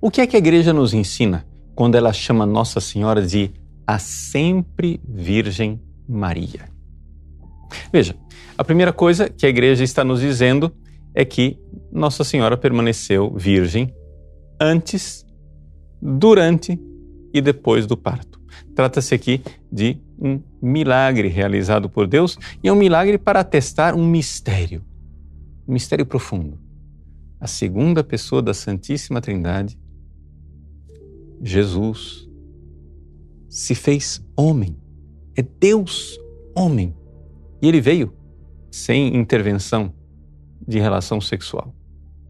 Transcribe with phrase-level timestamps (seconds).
[0.00, 3.50] O que é que a igreja nos ensina quando ela chama Nossa Senhora de
[3.86, 6.68] a sempre Virgem Maria?
[7.90, 8.14] Veja,
[8.58, 10.70] a primeira coisa que a igreja está nos dizendo
[11.14, 11.58] é que
[11.90, 13.94] Nossa Senhora permaneceu virgem
[14.60, 15.24] antes,
[16.00, 16.78] durante
[17.32, 18.40] e depois do parto.
[18.74, 19.42] Trata-se aqui
[19.72, 24.84] de um milagre realizado por Deus e é um milagre para atestar um mistério,
[25.66, 26.58] um mistério profundo.
[27.40, 29.78] A segunda pessoa da Santíssima Trindade,
[31.46, 32.28] Jesus,
[33.48, 34.76] se fez homem.
[35.36, 36.18] É Deus
[36.54, 36.92] homem.
[37.62, 38.12] E ele veio
[38.68, 39.94] sem intervenção
[40.66, 41.72] de relação sexual,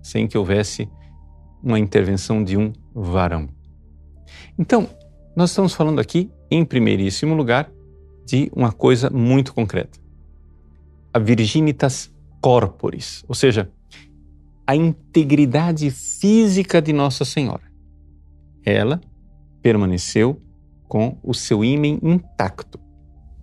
[0.00, 0.88] sem que houvesse
[1.60, 3.48] uma intervenção de um varão.
[4.56, 4.88] Então,
[5.34, 7.70] nós estamos falando aqui, em primeiríssimo lugar,
[8.24, 9.98] de uma coisa muito concreta.
[11.12, 13.70] A virginitas corporis, ou seja,
[14.64, 17.69] a integridade física de Nossa Senhora.
[18.64, 19.00] Ela
[19.62, 20.40] permaneceu
[20.88, 22.80] com o seu ímen intacto,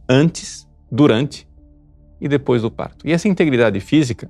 [0.09, 1.47] antes, durante
[2.19, 3.07] e depois do parto.
[3.07, 4.29] E essa integridade física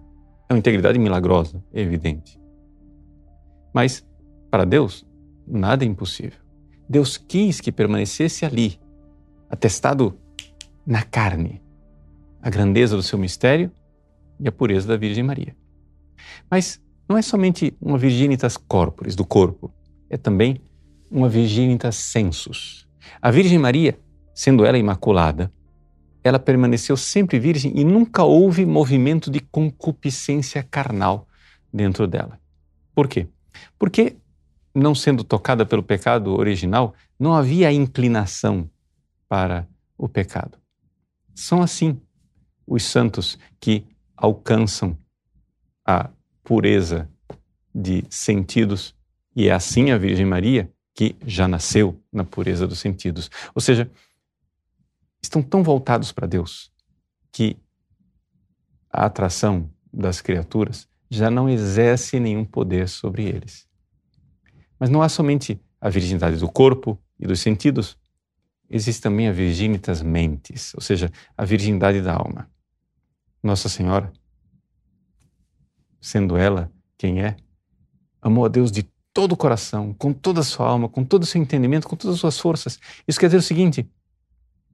[0.49, 2.39] é uma integridade milagrosa, é evidente.
[3.73, 4.05] Mas,
[4.49, 5.05] para Deus,
[5.47, 6.39] nada é impossível.
[6.89, 8.79] Deus quis que permanecesse ali,
[9.49, 10.17] atestado
[10.85, 11.61] na carne,
[12.41, 13.72] a grandeza do seu mistério
[14.39, 15.55] e a pureza da Virgem Maria.
[16.49, 19.73] Mas não é somente uma virginitas corporis, do corpo,
[20.09, 20.61] é também
[21.09, 22.88] uma virginitas sensus.
[23.22, 23.97] A Virgem Maria,
[24.33, 25.52] sendo ela imaculada,
[26.23, 31.28] ela permaneceu sempre virgem e nunca houve movimento de concupiscência carnal
[31.73, 32.39] dentro dela.
[32.94, 33.28] Por quê?
[33.80, 34.17] Porque
[34.75, 38.69] não sendo tocada pelo pecado original, não havia inclinação
[39.28, 40.58] para o pecado.
[41.33, 42.00] São assim
[42.66, 43.85] os santos que
[44.16, 44.97] alcançam
[45.85, 46.09] a
[46.44, 47.09] pureza
[47.73, 48.95] de sentidos,
[49.35, 53.30] e é assim a Virgem Maria que já nasceu na pureza dos sentidos.
[53.53, 53.88] Ou seja,
[55.22, 56.72] estão tão voltados para Deus
[57.31, 57.56] que
[58.91, 63.69] a atração das criaturas já não exerce nenhum poder sobre eles.
[64.80, 67.96] Mas não há somente a virgindade do corpo e dos sentidos,
[68.68, 72.50] existe também a virginitas mentes, ou seja, a virgindade da alma.
[73.44, 74.12] Nossa Senhora,
[76.02, 77.38] sendo ela quem é,
[78.19, 78.81] amou a Deus de
[79.17, 82.13] todo o coração, com toda a sua alma, com todo o seu entendimento, com todas
[82.13, 82.79] as suas forças.
[83.07, 83.89] Isso quer dizer o seguinte: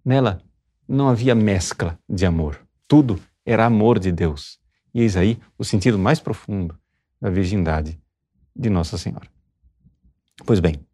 [0.04, 0.44] nela
[0.86, 2.60] não havia mescla de amor.
[2.86, 4.60] Tudo era amor de Deus.
[4.94, 6.78] E eis aí o sentido mais profundo
[7.22, 7.98] da virgindade
[8.54, 9.30] de Nossa Senhora.
[10.46, 10.86] Pois bem,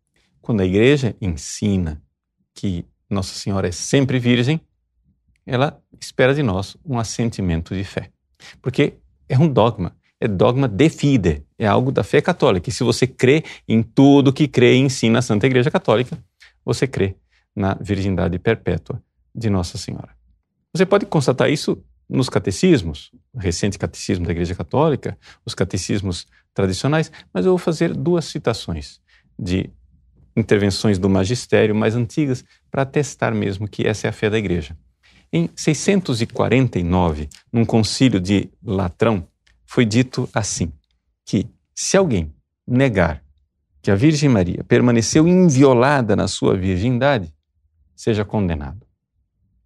[0.43, 1.99] quando a igreja ensina
[2.53, 4.61] que Nossa Senhora é sempre virgem,
[5.43, 8.11] ela espera de nós um assentimento de fé.
[8.61, 12.69] Porque é um dogma, é dogma de fide, é algo da fé católica.
[12.69, 16.17] E se você crê em tudo que crê e ensina a Santa Igreja Católica,
[16.63, 17.15] você crê
[17.55, 19.01] na virgindade perpétua
[19.33, 20.09] de Nossa Senhora.
[20.73, 27.45] Você pode constatar isso nos catecismos, recente catecismo da Igreja Católica, os catecismos tradicionais, mas
[27.45, 28.99] eu vou fazer duas citações
[29.37, 29.69] de
[30.35, 34.75] intervenções do magistério mais antigas para atestar mesmo que essa é a fé da igreja.
[35.31, 39.27] Em 649, num concílio de Latrão,
[39.69, 40.73] foi dito assim:
[41.23, 42.33] que se alguém
[42.67, 43.23] negar
[43.83, 47.31] que a Virgem Maria permaneceu inviolada na sua virgindade,
[47.95, 48.85] seja condenado.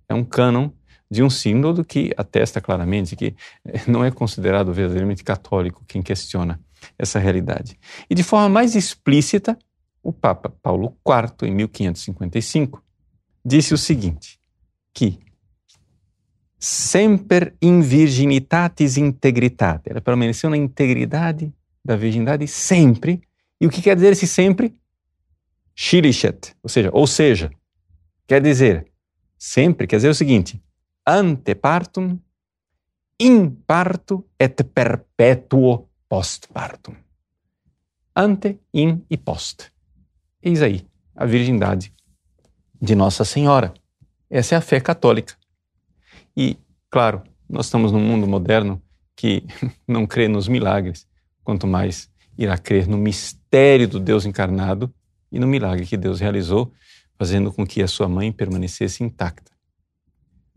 [0.10, 0.70] É um cânon
[1.10, 3.34] de um sínodo que atesta claramente que
[3.88, 6.60] não é considerado verdadeiramente católico quem questiona
[7.00, 7.80] essa realidade.
[8.10, 9.58] E de forma mais explícita,
[10.04, 12.84] o Papa Paulo IV, em 1555,
[13.46, 14.38] disse o seguinte:
[14.94, 15.18] que
[16.64, 21.54] semper in virginitatis integritate, ela permaneceu na integridade
[21.84, 23.22] da virgindade sempre.
[23.60, 24.74] E o que quer dizer esse sempre?
[25.76, 27.52] Shirishet, ou seja, ou seja,
[28.26, 28.88] quer dizer
[29.38, 30.64] sempre, quer dizer o seguinte:
[31.06, 32.18] ante partum,
[33.20, 36.96] in parto et perpetuo post partum.
[38.16, 39.70] Ante, in e post.
[40.42, 41.94] Eis aí a virgindade
[42.82, 43.74] de Nossa Senhora.
[44.30, 45.36] Essa é a fé católica.
[46.36, 46.58] E,
[46.94, 48.80] claro, nós estamos num mundo moderno
[49.16, 49.44] que
[49.88, 51.08] não crê nos milagres,
[51.44, 52.08] quanto mais
[52.38, 54.94] irá crer no mistério do Deus encarnado
[55.32, 56.72] e no milagre que Deus realizou,
[57.18, 59.52] fazendo com que a sua mãe permanecesse intacta.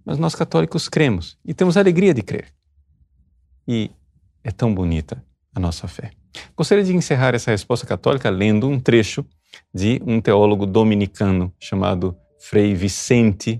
[0.05, 2.53] Mas nós católicos cremos e temos a alegria de crer.
[3.67, 3.91] E
[4.45, 5.25] é tão bonita
[5.55, 6.11] a nossa fé.
[6.55, 9.25] Gostaria de encerrar essa resposta católica lendo um trecho
[9.73, 13.59] de um teólogo dominicano chamado Frei Vicente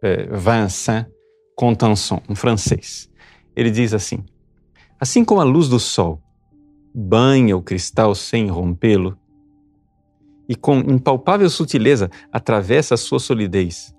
[0.00, 1.08] eh, Vincent
[1.56, 3.10] Contenson, um francês.
[3.54, 4.24] Ele diz assim:
[4.98, 6.20] Assim como a luz do sol
[6.94, 9.18] banha o cristal sem rompê-lo,
[10.48, 13.94] e com impalpável sutileza atravessa a sua solidez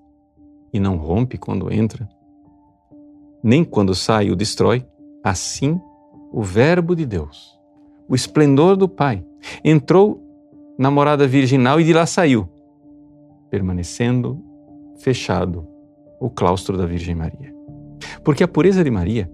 [0.72, 2.08] e não rompe quando entra,
[3.44, 4.86] nem quando sai o destrói,
[5.24, 5.80] assim
[6.32, 7.60] o Verbo de Deus,
[8.08, 9.26] o esplendor do Pai,
[9.64, 10.22] entrou
[10.78, 12.50] na morada virginal e de lá saiu,
[13.50, 14.44] permanecendo
[15.00, 15.73] fechado
[16.24, 17.54] o claustro da Virgem Maria.
[18.24, 19.30] Porque a pureza de Maria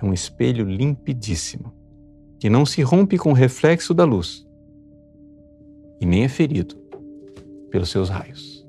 [0.00, 1.70] é um espelho limpidíssimo,
[2.40, 4.46] que não se rompe com o reflexo da luz
[6.00, 6.76] e nem é ferido
[7.70, 8.66] pelos seus raios.